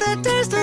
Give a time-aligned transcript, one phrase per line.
[0.00, 0.59] the taste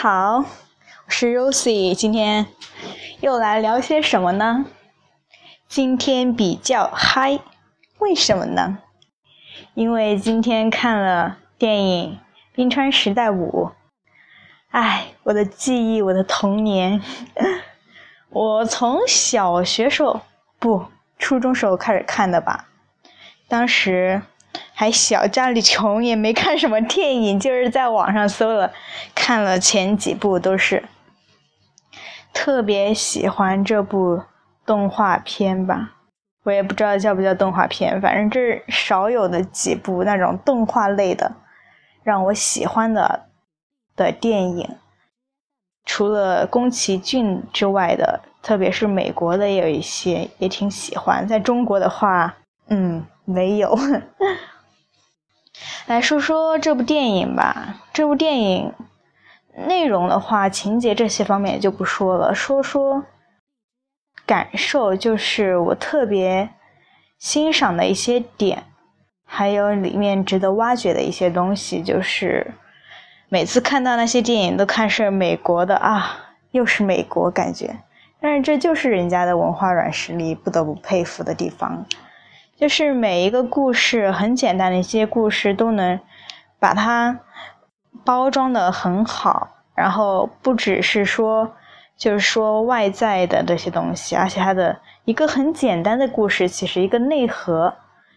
[0.00, 0.44] 好，
[1.06, 2.46] 我是 Rosie，今天
[3.20, 4.64] 又来聊些什么呢？
[5.66, 7.40] 今天比较嗨，
[7.98, 8.78] 为什么呢？
[9.74, 12.12] 因为今天看了电影
[12.54, 13.70] 《冰川时代五》，
[14.70, 17.02] 哎，我的记忆，我的童年，
[18.30, 20.20] 我从小学时候
[20.60, 20.86] 不，
[21.18, 22.68] 初中时候开始看的吧，
[23.48, 24.22] 当时
[24.80, 28.72] 还小，家里穷，也没看什么电影，就是在网上搜了，
[29.12, 30.84] 看了前几部都是。
[32.32, 34.22] 特别喜欢这部
[34.64, 35.94] 动画片吧，
[36.44, 41.32] 我也不知道叫不叫动画片，反正这是少有的几部那种动画类的
[42.04, 43.26] 让我喜欢的
[43.96, 44.76] 的电影。
[45.84, 51.26] 除了宫崎骏之外的，特别是美国的，也有一些也挺喜欢。
[51.26, 52.36] 在中国的话，
[52.68, 53.76] 嗯，没有。
[55.86, 57.76] 来说说这部电影吧。
[57.92, 58.72] 这部电影
[59.66, 63.04] 内容的话，情节这些方面就不说了，说说
[64.24, 66.50] 感受，就是我特别
[67.18, 68.64] 欣赏的一些点，
[69.24, 71.82] 还有里面值得挖掘的一些东西。
[71.82, 72.54] 就是
[73.28, 77.78] 每次看到那些电影，都看是美国的啊，又是美国感觉，
[78.20, 81.84] 但是这就是人家的文化软实力，不得不佩服的地方。
[82.58, 86.00] 就是每一个故事很简单的一些故事都能
[86.58, 87.20] 把它
[88.04, 91.52] 包装的很好，然后不只是说
[91.96, 97.72] 就是说外在的这些东西，而且它的一个很简单的故事，其实一个内核，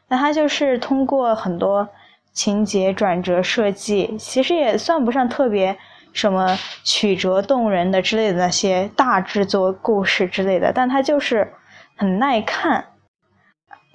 [0.07, 1.87] 那它就是通过很多
[2.33, 5.77] 情节转折设计，其实也算不上特别
[6.13, 11.53] 什么曲折动人的之类的那些大制作故事之类的，但它就是
[11.95, 12.85] 很耐看。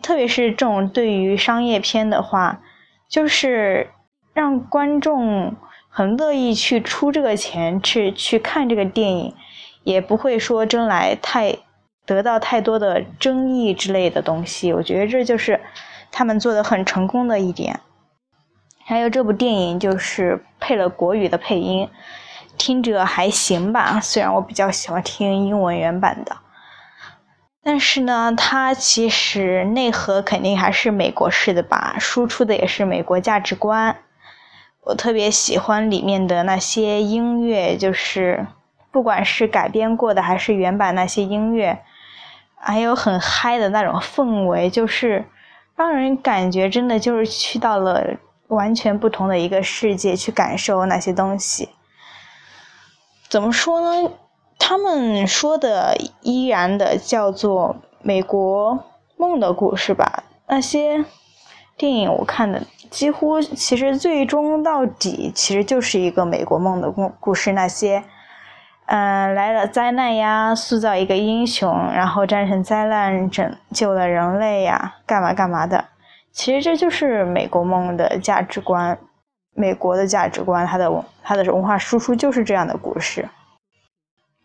[0.07, 2.61] 特别是这种对于商业片的话，
[3.09, 3.91] 就是
[4.33, 5.57] 让观众
[5.89, 9.35] 很乐意去出这个钱去去看这个电影，
[9.83, 11.57] 也不会说争来太
[12.05, 14.73] 得到太多的争议之类的东西。
[14.73, 15.61] 我觉得这就是
[16.13, 17.81] 他们做的很成功的一点。
[18.85, 21.89] 还有这部电影就是配了国语的配音，
[22.57, 23.99] 听着还行吧。
[24.01, 26.37] 虽然我比较喜欢听英文原版的，
[27.67, 33.97] 但是呢，它其实内核肯定还是美国式的吧，输出的也是美国价值观。
[34.83, 38.47] 我特别喜欢里面的那些音乐，就是
[38.93, 41.81] 不管是改编过的还是原版那些音乐，
[42.55, 45.25] 还有很嗨的那种氛围，就是
[45.75, 48.17] 让人感觉真的就是去到了。
[48.49, 51.69] 完全不同的一个世界去感受那些东西，
[53.29, 54.09] 怎么说呢？
[54.59, 58.85] 他们说的依然的叫做美国
[59.17, 60.25] 梦的故事吧。
[60.49, 61.05] 那些
[61.77, 67.53] 电影我看的几乎，其实最终到底其实就是一个美国梦的故故事。
[67.53, 68.05] 那些，
[68.87, 75.85] 嗯，来了灾难呀，塑造一个英雄，然后战胜灾难，拯救了人类呀，干嘛干嘛的。
[76.33, 78.97] 其实这就是美国梦的价值观，
[79.55, 83.29] 美国的价值观，它的它的文化输出就是这样的故事，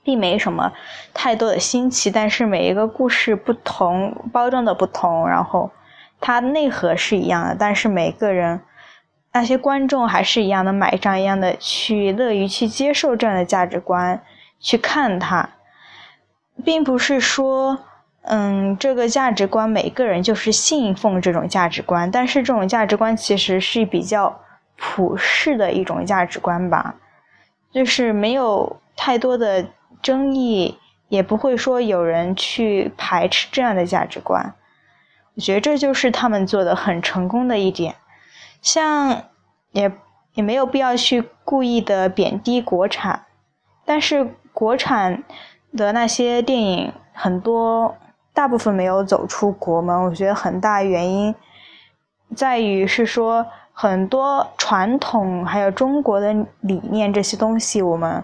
[0.03, 0.71] 并没什么
[1.13, 2.09] 太多的新奇。
[2.11, 5.71] 但是每一个故事不同，包装的不同，然后
[6.19, 8.61] 它内核是一样的，但是每个人
[9.33, 14.21] 那些观众还是一样的买账，一样的去乐于去接受这样的价值观，
[14.59, 15.49] 去看它，
[16.63, 17.79] 并不是说。
[18.23, 24.39] 嗯，这个价值观，每个人就是信奉这种价值观，但是这种价值观其实是比较
[24.77, 26.93] 普世的一种价值观吧，
[27.73, 29.65] 就是没有太多的
[30.01, 30.77] 争议，
[31.09, 34.55] 也不会说有人去排斥这样的价值观。
[35.35, 37.95] 我觉得这就是他们做的很成功的一点，
[38.61, 39.23] 像
[39.71, 39.91] 也
[40.33, 43.25] 也没有必要去故意的贬低国产，
[43.85, 45.23] 但是国产
[45.77, 47.95] 的那些电影很多。
[48.33, 51.35] 大部分没有走出国门，我觉得很大原因
[52.33, 58.23] 在于是说很多传统还有中国的理念这些东西，我们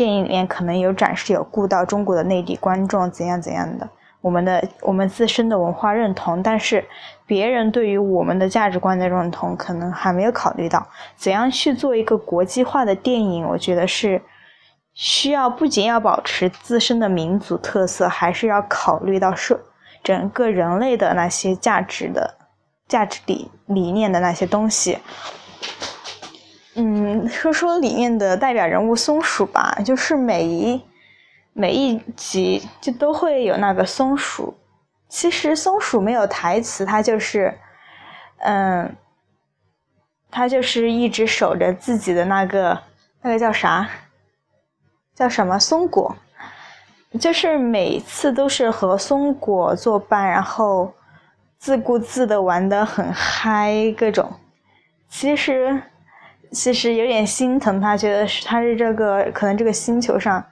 [0.00, 3.86] 电影里面可能有展示有顾到中国的内地观众怎样怎样的，
[4.22, 6.82] 我们的我们自身的文化认同，但是
[7.26, 10.86] 别人对于我们的价值观的认同可能还没有考虑到
[11.16, 14.22] 怎样去做一个国际化的电影，我觉得是。
[14.92, 19.58] 需要不仅要保持自身的民族特色，还是要考虑到社
[20.02, 22.34] 整个人类的那些价值的
[22.88, 24.98] 价值理理念的那些东西。
[27.28, 30.82] 说说里面的代表人物松鼠吧，就是每一
[31.52, 34.56] 每一集就都会有那个松鼠。
[35.08, 37.58] 其实松鼠没有台词，它就是
[38.38, 38.96] 嗯，
[40.30, 42.80] 它就是一直守着自己的那个
[43.22, 43.88] 那个叫啥？
[45.14, 46.16] 叫什么松果？
[47.20, 50.94] 就是每次都是和松果作伴，然后
[51.58, 54.32] 自顾自的玩的很嗨，各种。
[55.08, 55.82] 其实
[56.50, 60.44] 其实有点心疼他，觉得是他是这个可能这个星球上，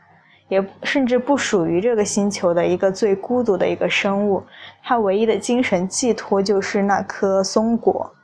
[0.49, 4.45] 也甚至不属于这个星球的一个最孤独的一个生物。
[4.83, 8.15] 他唯一的精神寄托就是那颗松果。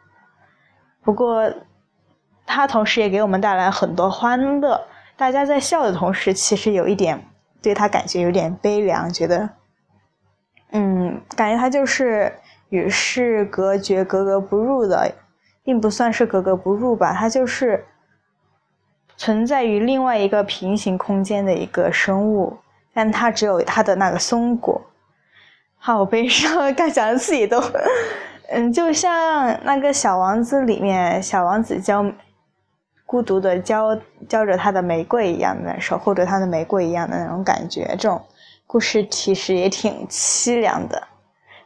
[1.02, 1.52] 不过，
[2.47, 4.81] 他同时也给我们带来很多欢乐。
[5.16, 7.23] 大家在笑的同时，其实有一点
[7.61, 9.50] 对他感觉有点悲凉，觉得，
[10.73, 12.33] 嗯，感觉他就是
[12.69, 15.12] 与世隔绝、格格不入的，
[15.64, 17.85] 并不算是格格不入吧，它就是
[19.16, 22.56] 存在于另外一个平行空间的一个生物，
[22.92, 24.80] 但它只有它的那个松果，
[25.78, 27.61] 好悲伤，刚讲的自己都，
[28.50, 32.04] 嗯，就像那个小王子里面，小王子教。
[33.06, 38.21] 孤独的浇浇着他的玫瑰一样的守护着他的玫瑰一样的那种感觉，这种
[38.66, 41.00] 故事其实也挺凄凉的。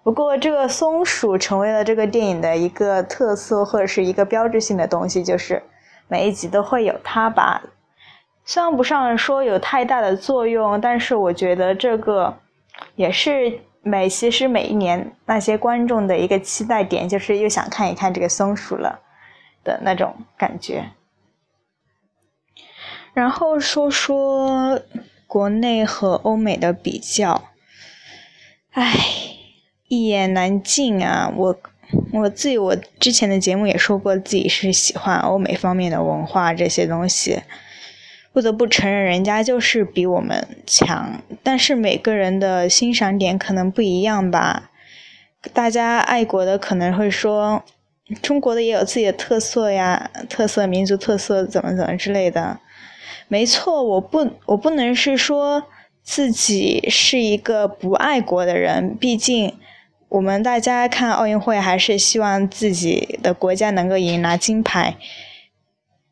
[0.03, 5.63] 不过，这个松鼠成为了这个电影的一个特色或者是一个标志性的东西，就是
[6.07, 7.63] 每一集都会有它吧。
[8.45, 12.39] 算不上说有太大的作用，但是我觉得这个
[12.95, 19.01] 也是每其实每一年那些观众的一个期待点，就是又想看一看这个松鼠了
[19.63, 20.93] 的那种感觉。
[23.13, 24.81] 然后说说
[25.27, 27.43] 国内和欧美的比较，
[28.73, 28.95] 唉，
[29.89, 31.33] 一言难尽啊！
[31.35, 31.59] 我
[32.13, 37.41] 我自己我之前的节目也说过，自己是喜欢欧美方面的文化这些东西。
[38.33, 41.23] 不得不承认，人家就是比我们强。
[41.43, 44.71] 但是每个人的欣赏点可能不一样吧。
[45.55, 47.65] 大家爱国的可能会说，
[48.21, 52.61] 中国的也有自己的特色呀，特色民族特色怎么怎么之类的。
[53.27, 55.65] 没错，我不我不能是说
[56.03, 59.55] 自己是一个不爱国的人，毕竟
[60.09, 64.97] 我们大家看奥运会还是希望自己的国家能够赢拿金牌，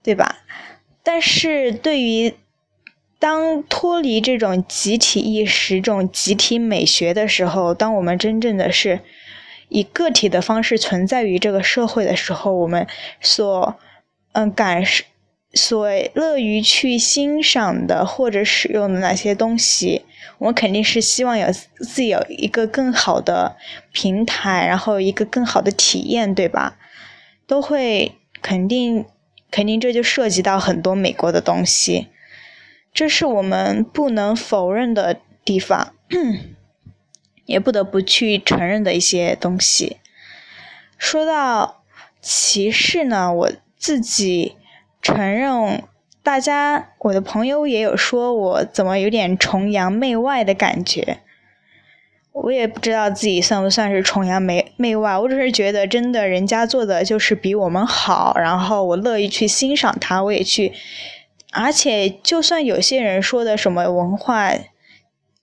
[0.02, 0.38] 对吧？
[1.02, 2.34] 但是对于
[3.18, 9.00] 当脱离这种集体意识、这种集体美学的时候，当我们真正的是
[9.68, 12.86] 以个体的方式存在于这个社会的时候，我们
[13.22, 13.76] 所
[14.32, 15.04] 嗯感受、
[15.54, 20.04] 所乐于去欣赏的或者使用的那些东西，
[20.38, 23.56] 我肯定是希望有自己有一个更好的
[23.92, 26.78] 平台，然后一个更好的体验，对吧？
[27.46, 29.06] 都会肯定。
[29.48, 32.08] 肯定这就涉及到很多美国的东西，
[32.92, 35.94] 这是我们不能否认的地方，
[37.46, 39.98] 也不得不去承认的一些东西。
[40.98, 41.84] 说到
[42.20, 44.56] 歧视呢，我自己
[45.06, 45.84] 承认，
[46.20, 51.18] 大家我的朋友也有说我怎么有点崇洋媚外的感觉。
[52.32, 60.72] 我也不知道自己算不算是崇洋媚媚外，我只是觉得真的人家做的就是比我们好，然后我乐意去欣赏他，我也去，
[61.52, 64.50] 而且就算有些人说的什么文化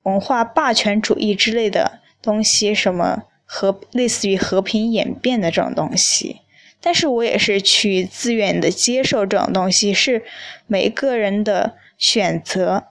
[0.02, 6.42] 文化霸权主义之类的东西，什么和类似于和平演变的这种东西，
[6.84, 10.24] 但是我也是去自愿的接受这种东西，是
[10.68, 12.88] 每个人的选择，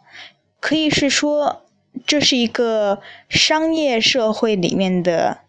[0.58, 1.60] 可以是说。
[2.06, 5.40] 这是一个商业社会里面的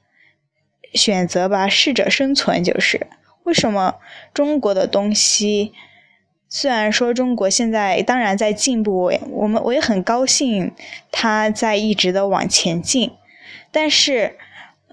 [0.94, 3.08] 选择吧，适者生存就是
[3.44, 3.96] 为什么
[4.34, 5.72] 中国的东西，
[6.50, 10.74] 虽然说中国现在当然在进步，我我们我也很高兴
[11.12, 13.14] 它在一直的往前进，
[13.72, 14.38] 但是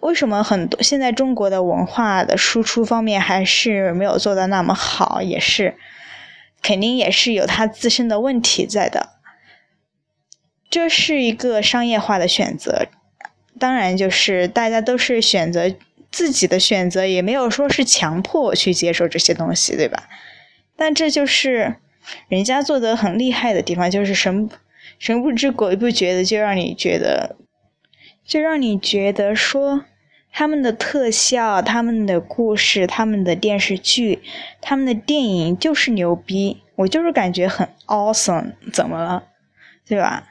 [0.00, 5.76] 为什么很多现在中国的文化的输出方面还是没有做到那么好，也是
[6.62, 9.10] 肯定也是有它自身的问题在的。
[10.70, 12.86] 这是一个商业化的选择，
[13.58, 15.74] 当然就是大家都是选择
[16.10, 20.08] 自己的选择，也没有说是强迫我去接受这些东西，对吧？
[20.76, 21.76] 但这就是
[22.28, 24.48] 人家做的很厉害的地方，就是神
[24.98, 27.36] 神不知鬼不觉的就让你觉得，
[28.24, 29.84] 就让你觉得说
[30.32, 34.22] 他们的特效、他们的故事、他们的电视剧、
[34.60, 39.24] 他们的电影就是牛逼，我就是感觉很 awesome，怎么了，
[39.86, 40.28] 对吧？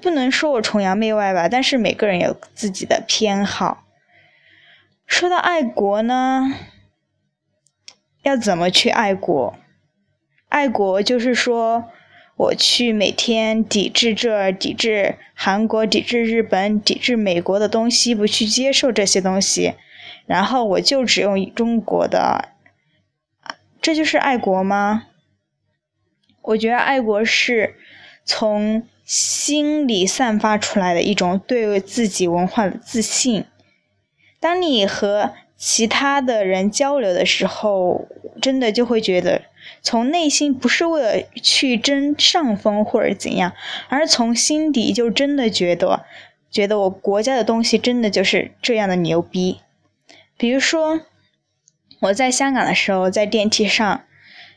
[0.00, 3.84] 不能说我崇洋媚外吧，但是每个人有自己的偏好。
[5.06, 6.52] 说到爱国呢，
[8.22, 9.54] 要怎么去爱国？
[10.48, 11.90] 爱国就是说，
[12.36, 19.74] 我去每天抵制这、抵制韩国、抵制日本、抵制美国的东西，不去接受这些东西，
[20.26, 22.50] 然后我就只用中国的，
[23.80, 25.06] 这就是爱国吗？
[26.42, 27.74] 我觉得爱国是
[28.24, 28.86] 从。
[29.06, 33.44] 心里散发出来的一种对自己文化的自信。
[34.40, 38.08] 当你和其他的人交流的时候，
[38.40, 39.42] 真的就会觉得，
[39.82, 43.52] 从内心不是为了去争上风或者怎样，
[43.88, 46.04] 而从心底就真的觉得，
[46.50, 49.60] 觉得我国家的东西真的就是这样的牛逼。
[50.36, 51.00] 比如说，
[52.00, 54.04] 我在香港的时候，在电梯上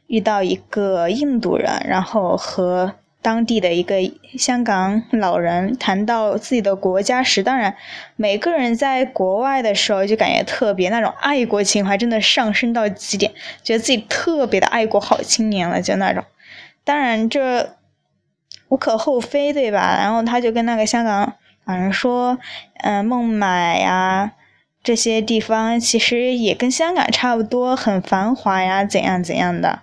[0.08, 2.96] 遇到一个印度人，然后和。
[3.22, 3.96] 当地的一个
[4.38, 7.76] 香港老人谈到自己的国家时，当然，
[8.16, 13.34] 每个人在国外的时候就感觉特别那种爱国情怀，真的上升到极点，
[13.64, 16.24] 觉得自己特别的爱国好青年了，就那种。
[16.86, 17.76] 当然这
[18.70, 19.98] 无可厚非，对吧？
[20.00, 21.34] 然后他就跟那个香港
[21.66, 22.38] 老人说
[22.84, 24.32] ：“嗯，孟买呀
[24.82, 29.80] 这些地方其实也跟香港差不多，很繁华呀，怎样怎样的。”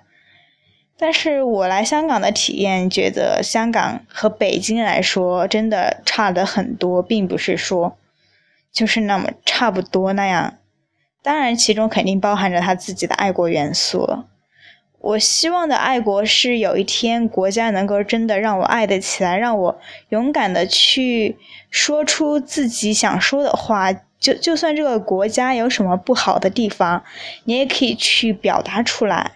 [0.97, 7.97] 但是我来香港的体验，觉得香港和北京来说真的差的很多，并不是说
[8.73, 10.55] 就是那么差不多那样。
[11.23, 14.25] 当然，其中肯定包含着他自己的爱国元素。
[15.01, 19.79] 我希望的爱国是有一天国家能够真的让我爱得起来，让我
[20.11, 21.37] 勇敢的去
[21.71, 23.93] 说出自己想说的话。
[24.19, 27.05] 就就算这个国家有什么不好的地方，
[27.45, 29.33] 你也可以去表达出来。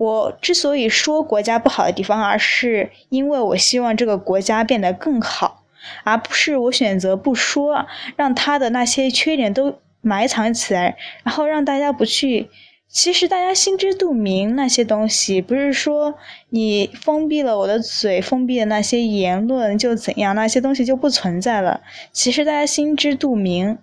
[0.00, 5.62] 我之所以说国家不好的地方，而是因为我希望这个国家变得更好，
[6.04, 7.84] 而不是我选择不说，
[8.16, 12.48] 让他的那些缺点都埋藏起来，然后让大家不去
[12.88, 16.14] 其实大家心知肚明，那些东西不是说
[16.48, 21.82] 你封闭了我的嘴，封闭了那些言论就怎样，那些东西就不存在了。
[22.10, 23.76] 其实大家心知肚明，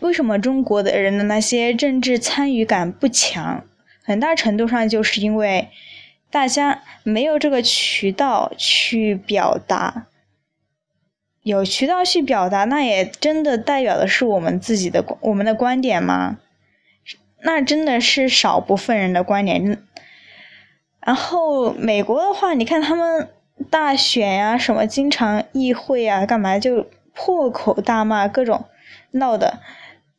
[0.00, 3.64] 为什么中国的人的那些政治参与感不强？
[4.04, 5.70] 很大程度上就是因为
[6.30, 10.06] 大家没有这个渠道去表达。
[11.42, 16.38] 有渠道去表达，那也真的代表的是我们自己的我们的观点吗？
[17.42, 19.82] 那真的是少部分人的观点。
[21.00, 23.28] 然后美国的话，你看他们
[23.68, 28.64] 大选呀，什么经常议会啊，干嘛就破口大骂，各种
[29.10, 29.60] 闹的。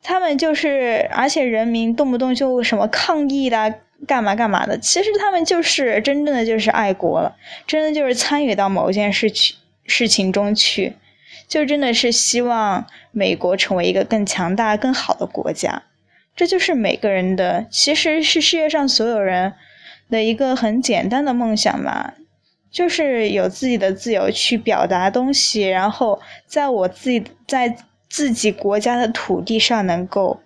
[0.08, 3.74] 他们就是，而且人民动不动就什么抗议啦，
[4.06, 4.78] 干嘛干嘛的。
[4.78, 7.34] 其实他们就是真正的就是爱国了，
[7.66, 10.92] 真的就是参与到某件事去事情中去，
[11.48, 15.82] 就真的是希望美国成为一个更强大、更好的国家。
[16.36, 19.54] 这就是每个人的，其实是世界上所有人
[20.08, 22.12] 的一个很简单的梦想嘛，
[22.70, 27.76] 就是有自己的自由去表达东西，然后在我自己在
[28.08, 30.40] 自己国家的土地上能够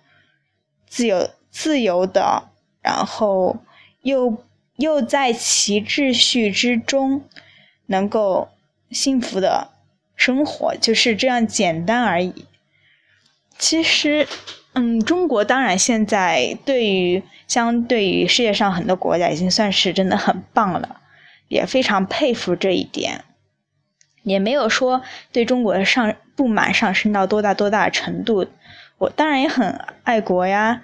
[0.87, 2.49] 自由自由的，
[2.81, 3.57] 然后
[4.01, 4.43] 又
[4.75, 7.23] 又在其秩序之中
[7.85, 8.49] 能够
[8.89, 9.69] 幸福的
[10.15, 12.45] 生活，就是这样简单而已。
[13.57, 14.27] 其实。
[14.73, 21.01] 嗯，中国当然现在对于相对于世界上很多国家已经算是真的很棒了，
[21.49, 23.25] 也非常佩服这一点，
[24.23, 25.01] 也没有说
[25.33, 28.47] 对中国的上不满上升到多大多大程度。
[28.97, 30.81] 我当然也很爱国呀，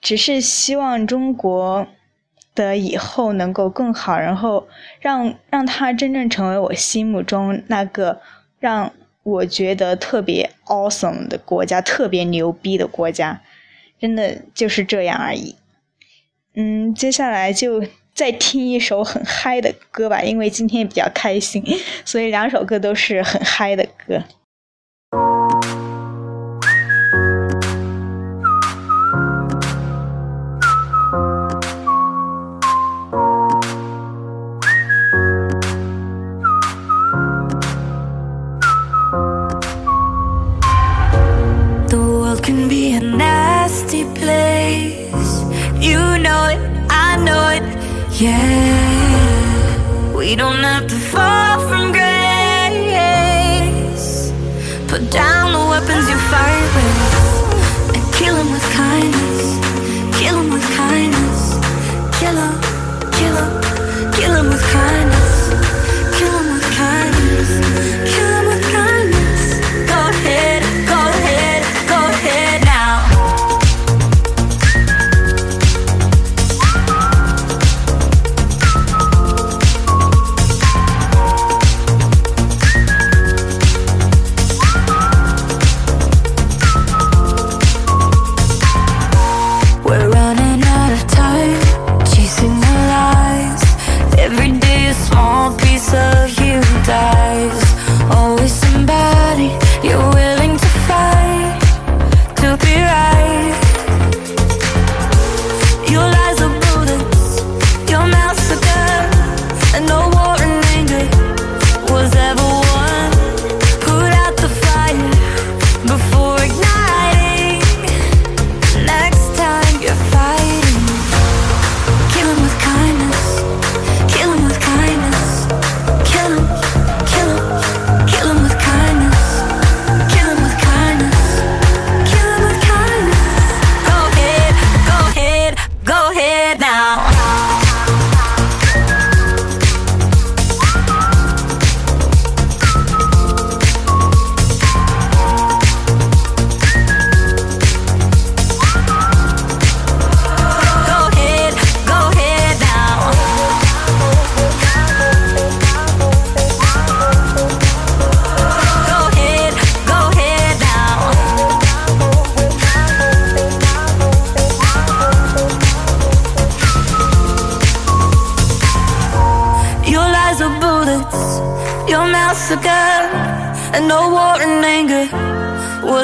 [0.00, 1.88] 只是希望中国
[2.54, 4.68] 的以后能够更好，然后
[5.00, 8.20] 让让它真正成为我心目中那个
[8.60, 8.92] 让。
[9.24, 13.42] 我觉得特别 awesome 的国家，特别牛逼的国家，
[14.00, 15.54] 真的就是这样而已。
[16.54, 21.62] 嗯，接下来就再听一首很嗨的歌吧，因为今天也比较开心，
[22.06, 24.22] 所以两首歌都是很嗨的歌。
[48.20, 52.32] Yeah, we don't have to fall from grace.
[54.88, 56.07] Put down the weapons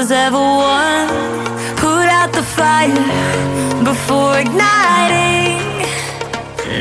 [0.04, 1.08] was ever won.
[1.76, 2.92] Put out the fire
[3.84, 5.56] before igniting.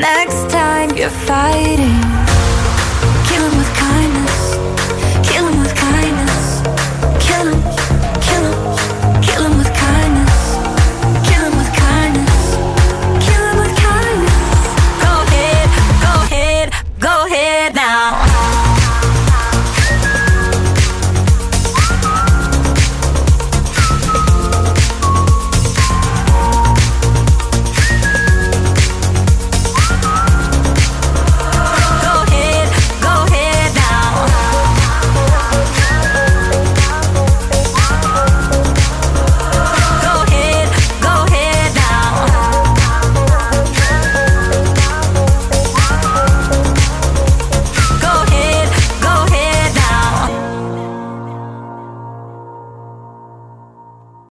[0.01, 2.12] Next time you're fighting,